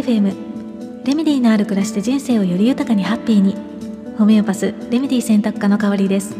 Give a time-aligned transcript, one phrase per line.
[0.00, 3.54] FM レメディのある暮らしで人生をより豊かにハッピーに。
[4.16, 6.34] ホメオパスレメディ選択科の代わりです。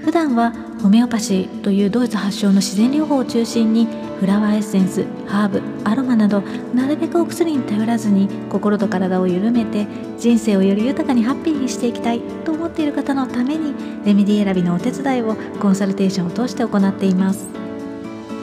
[0.00, 0.52] 普段は
[0.82, 3.86] ホメオパシーというドイツ発祥の自然療法を中心に
[4.18, 6.40] フラワーエッセンスハーブアロマなど
[6.74, 9.86] なるべくお薬に頼らずに心と体を緩めて
[10.18, 13.74] 人生をより豊かにハッピーにしていきたいと思っている方のために
[14.04, 17.46] レメディ選びのお手伝いをコンサルテーションを通して行っています。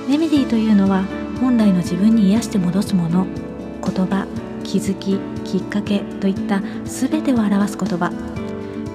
[0.09, 1.03] レメディというのは
[1.41, 3.25] 本来の自分に癒して戻すもの。
[3.85, 4.44] 言葉。
[4.65, 8.11] 気づききっかけといった全てを表す言葉。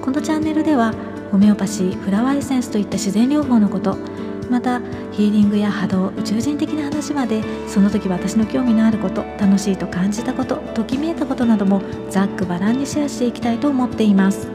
[0.01, 0.93] このチャンネルでは
[1.31, 3.97] ホメオパシーフラワーエッセンスといった自然療法のこと
[4.49, 14.49] またヒーリングや波動宇宙人的な話までその時私の興味のあること楽しいと感じたことときめいたことなどもざっくばらんにシェアしていきたいと思っています。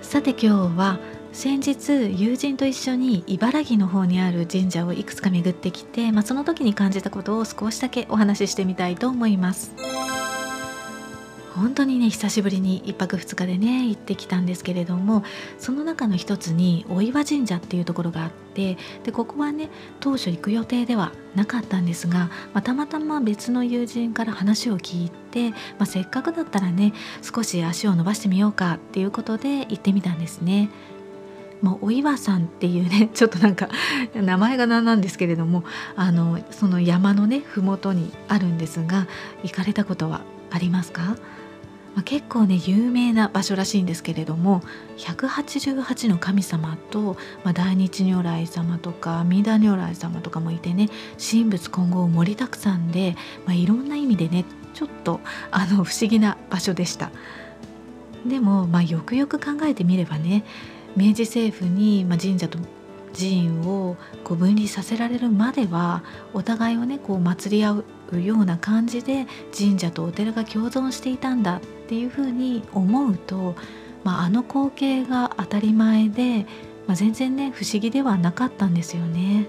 [0.00, 0.98] さて今日は
[1.32, 9.74] 先日友人と一緒に茨城の方にある神社をいくつか巡ってきて、まあ、その時に感じたことを少しだけお話ししてみたいと思います。
[11.54, 15.22] 本当にね久しぶりに1泊2日でね行ってきたんですけれども
[15.58, 19.68] その中の一つに御岩神社っていうところがあってでここはね
[20.00, 30.70] 当初行く予定ではなかったんですが、まあ、たまたま別の友人から話を聞いて、まあ、せっかくだったらね少し足を伸ばしてみようかっていうことで行ってみたんですね。
[31.62, 33.68] もうお岩さんっていうね ちょっとなんか
[34.14, 35.64] 名前が何なんですけれども
[35.96, 39.06] あのその山のね麓にあるんですが
[39.42, 41.16] 行かれたことはありますか？
[41.94, 44.62] まあ、結構ね有名な場所らしいんですけれども
[44.96, 53.14] 188の神様と、まあ、大日如来様とか阿弥陀如来様とかもいてね神仏混合盛りだくさんで、
[53.46, 57.10] まあ、いろんな意味でねちょっとあの不思議な場所でした。
[58.26, 60.44] でも、まあ、よくよく考えてみればね
[60.96, 62.58] 明治政府に、まあ、神社と
[63.12, 69.26] 寺院をこう分離させられるまではお互いをねこう祭り合うような感じで
[69.56, 73.54] 神社とお寺が共存していたんだっていうふうに思うと、
[74.04, 76.46] まあ、あの光景が当たり前で、
[76.86, 79.46] まあ、全然ね不思議ではなかったんですよね。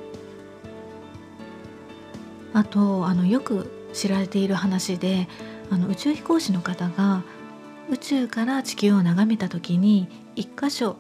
[2.54, 5.28] あとあのよく知られている話で
[5.72, 7.24] あの宇宙飛行士の方が
[7.90, 10.98] 宇宙から地球を眺めた時に一箇所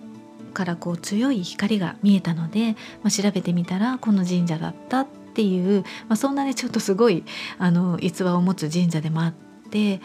[0.53, 7.24] からこう強い光が見えたので、まあ、調べてみたらこの神社だったっていう、まあ、そんなねちょっとすごい
[7.58, 9.34] あの逸話を持つ神社でもあっ
[9.69, 10.00] て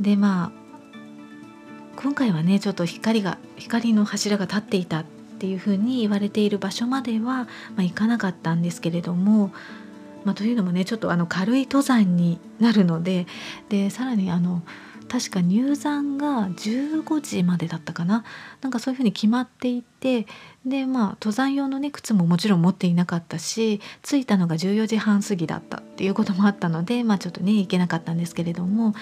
[0.00, 0.62] でまあ
[1.96, 5.04] 今回はねちょっと光が光の柱が立っていたっ
[5.38, 7.48] ていうふうに言われている場所までは、ま
[7.78, 9.52] あ、行かなかったんですけれども、
[10.24, 13.26] まあ、というのもねちょっとあの軽い登山になるので
[13.68, 14.62] でさらにあの
[15.12, 18.24] 確か入山が15時までだったかな
[18.62, 20.26] なんかそういうふうに決まっていて
[20.64, 28.94] でまあ登山用のね靴ももちろん持っていなかったし着いたのが14時半過ぎだったっていうこともあったのでまあちょっとね行けなかったんですけれども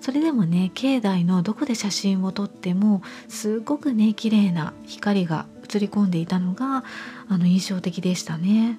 [0.00, 6.84] それでもね境内のどこで写真を撮ってもすごくね綺麗な光が映り込んでいたのが
[7.28, 8.78] あの印象的でしたね。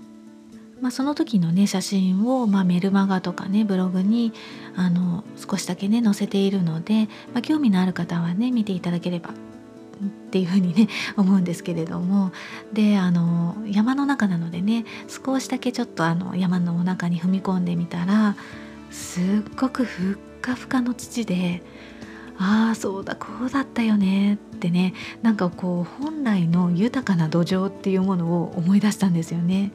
[0.81, 4.34] まあ、その時のね写真を、まあ、メルマガとかねブログに
[4.75, 9.34] あの少しだけね載せているので、まあ、興味のある方はね見ていただければっ
[10.31, 12.31] ていうふうにね 思うんですけれども
[12.74, 18.36] であの山の中なのでね少しだけちょっとあの山の中に踏み込んでみたら
[18.90, 19.24] すっ
[19.56, 21.62] ごくふっかふかの土で
[22.40, 29.72] ああそうだこうだったよねってねなんかこう本来の豊かな土壌っていうものを思い出したんですよね。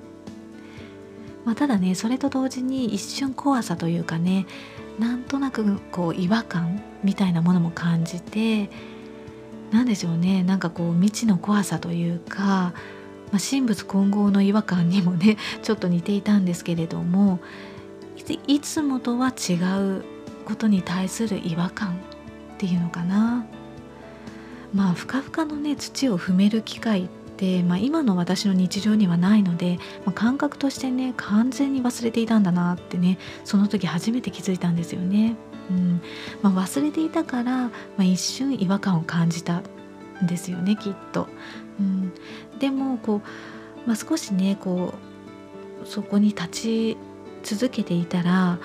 [1.47, 4.47] まあ、ただねそれと同時に一瞬怖さというかね
[4.99, 8.69] なんとなくこう違和感みたいなものも感じて
[9.71, 12.73] 何でしょうねなんかこう未知の怖さというか、ま
[13.35, 17.39] あ、神仏混合の違和感にもね ちょっと似ていたんですけれども
[18.49, 19.55] いつもとは違
[19.99, 20.05] う
[20.47, 21.93] ことに対する違和感っ
[22.59, 23.47] ていうのかな。
[24.75, 35.37] まあふかふかのね土を踏める機会っで、まあ、今の私の日常にはないので、まあ、感覚としてね完全に忘れていたんだなってねその時初めて気づいたんですよね。
[35.71, 36.01] うん
[36.43, 39.63] まあ、忘れていたから、まあ、一瞬違和感を感じた
[40.23, 41.29] んですよねきっと。
[41.81, 42.13] うん、
[42.59, 44.95] でもこう、まあ、少しねこ
[45.85, 46.97] うそこに立ち
[47.43, 48.59] 続けていたらあ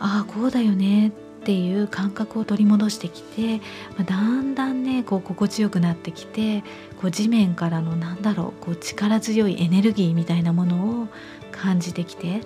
[0.00, 3.58] あこうだよねっっていう感覚を取り戻してきて、
[3.96, 6.62] まあ、だんだんねこう心地よくなってきて
[7.00, 11.08] こう地面からのなんだろうこう力強いエネルギーみたいなものを
[11.50, 12.42] 感じてきて。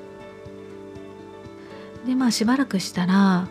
[2.07, 3.49] でまあしばらくしたら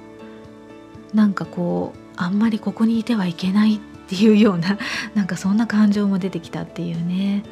[1.14, 4.78] なんかこうあんまりここにいてはいけないっていうような
[5.16, 7.44] なんかそんな感情も出てきたっていうね。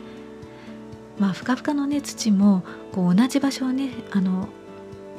[1.19, 4.47] まあふかふかのね土もこう同じ場所をねあの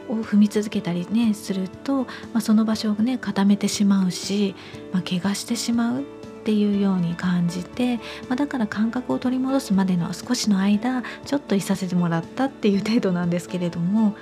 [0.09, 4.55] を踏み続けたりねすると、まあ、その場所をね固めてしまうし、
[4.93, 6.05] まあ、怪我してしまうっ
[6.45, 7.97] ていうように感じて、
[8.29, 14.17] まあ、だから感覚を取り戻すまでの少しの間ちょっといさせてもらったっていう程度なんですけれども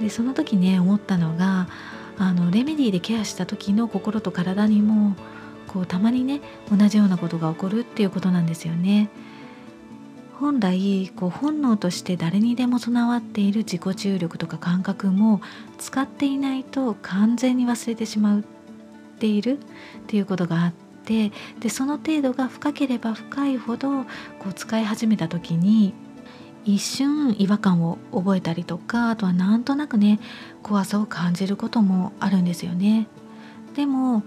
[0.00, 1.68] でその時ね思ったのが
[2.18, 5.16] あのレメディーでケアした時の心と体にも
[5.66, 6.40] こうたまにね
[6.70, 9.10] 同じようなことが起こるっていうことなんですよね。
[10.38, 15.40] 本来こう本能として誰にでも備わっている自己注力とか感覚も
[15.78, 18.42] 使っていないと完全に忘れてしまっ
[19.18, 19.60] ているっ
[20.06, 20.72] ていうことがあっ
[21.04, 25.94] てでその程度が深ければ深いほどこう使い始めた時に
[26.66, 30.20] 一瞬違和感を覚えたりとかあとはなんとなくね
[30.62, 33.06] 怖さを感じることもあるんですよね。
[33.74, 34.22] でも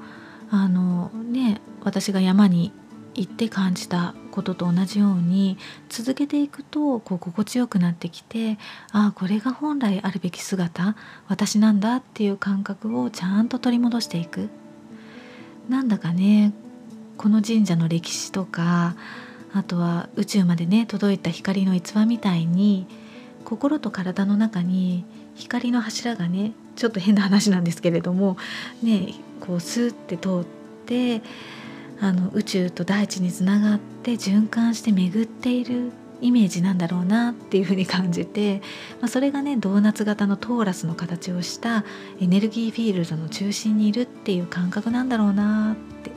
[0.50, 2.72] あのね私が山に
[3.14, 5.58] 行って感じたことと同じように
[5.90, 8.58] 続けていくとこう心地よくなってきて
[8.92, 10.96] ああこれが本来あるべき姿
[11.28, 14.50] 私なんだっていう感覚をちゃんと取り戻していく。
[15.68, 16.54] なんだかね
[17.18, 18.96] この神社の歴史とか
[19.54, 22.88] あとは宇宙までね届いた光の逸話みたいに
[23.44, 25.06] 心と体の中に
[25.36, 28.38] 光の柱がねちょっと変な話なんですけれども
[28.82, 30.46] ねこうスーって通っ
[30.88, 31.22] て
[32.02, 35.92] あの宇宙と大地につながって循環して巡っている
[36.22, 38.62] イメージなんだろうなっていうふうに感じて、
[39.00, 41.86] まあ、それがねドーナツ型のトーラスの形をした
[42.20, 46.12] エネルギーフィールドの中心にいるっていう感覚なんだろうなって、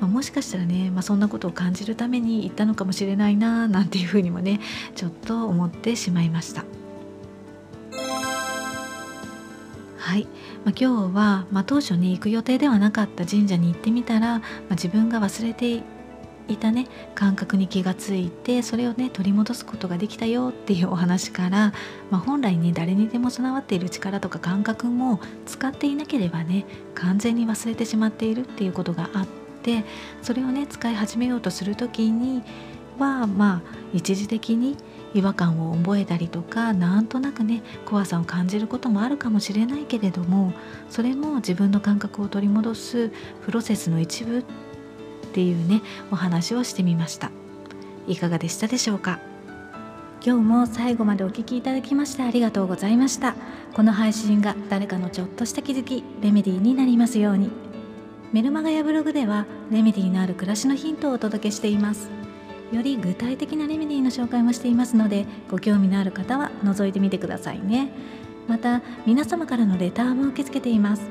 [0.00, 4.60] まあ、もしかしたらね、まあ、そんなことを感じるために行ったのかもしれないななんていうふうにもね
[4.94, 6.81] ちょっと思ってしまいました。
[10.12, 10.24] はい、
[10.62, 15.82] まあ、今日は、まあ、当初ね行く予定ではなかった神社に行ってみたら、まあ、自分が忘れて
[16.48, 21.72] いたね感覚に気がついてそれをね取り戻すことができたよっていうお話から、
[22.10, 29.26] まあ、本来ね誰にでも備わっている力とか感覚も使っていなければね完全に忘れてしまっているっていうことがあっ
[29.62, 29.82] て
[30.20, 32.42] それをね使い始めようとする時に
[32.98, 34.76] はまあ一時的に
[35.14, 40.52] 違和感を覚えたりとかなんとなくね怖さを感じることもあるかもしれないけれども
[40.88, 43.10] それも自分の感覚を取り戻す
[43.44, 44.44] プロセスの一部っ
[45.32, 47.30] ていうねお話をしてみました。
[48.06, 49.20] いかがでしたでしょうか？
[50.24, 53.34] 今日も最後までお聴きいただきましてありがとうございました。
[53.74, 57.50] この配信が誰かのちょっとした気づきレメディーになりますように。
[58.32, 62.21] メルマガやブログではレメディーのある暮らしのヒントをお届けしています。
[62.72, 67.92] より具体的なレメディーの紹介もしていますのでご興味のある方は覗いてみてくださいね。
[68.48, 71.02] また皆様からのレターも受け付けています。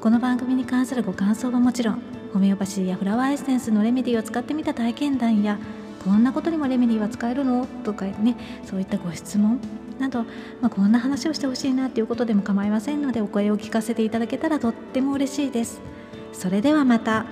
[0.00, 5.58] この番組に関するご感想はもちろんホメオパシーやフラワーエッセンスのレメディーを使ってみた体験談や
[6.02, 7.66] こんなことにもレメディーは使えるの？
[7.84, 9.60] とかねそういったご質問
[9.98, 10.22] など、
[10.60, 15.82] まあ、こんな話をしてほしいなっていうことでも構いませんのでお声を聞かせていただけたらとっても嬉しいです。
[16.32, 17.26] それではまた。